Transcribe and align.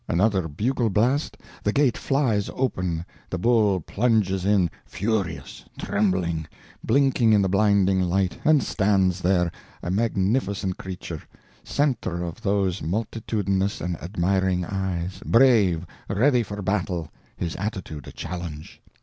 Another 0.07 0.47
bugle 0.47 0.89
blast—the 0.89 1.73
gate 1.73 1.95
flies 1.95 2.49
open, 2.55 3.05
the 3.29 3.37
bull 3.37 3.79
plunges 3.81 4.45
in, 4.45 4.71
furious, 4.83 5.63
trembling, 5.77 6.47
blinking 6.83 7.33
in 7.33 7.43
the 7.43 7.47
blinding 7.47 8.01
light, 8.01 8.39
and 8.43 8.63
stands 8.63 9.21
there, 9.21 9.51
a 9.83 9.91
magnificent 9.91 10.79
creature, 10.79 11.21
centre 11.63 12.23
of 12.23 12.41
those 12.41 12.81
multitudinous 12.81 13.79
and 13.79 13.95
admiring 14.01 14.65
eyes, 14.65 15.21
brave, 15.23 15.85
ready 16.09 16.41
for 16.41 16.63
battle, 16.63 17.11
his 17.37 17.55
attitude 17.57 18.07
a 18.07 18.11
challenge. 18.11 18.81